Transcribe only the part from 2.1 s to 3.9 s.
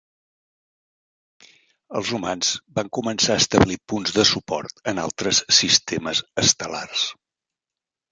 humans van començar a establir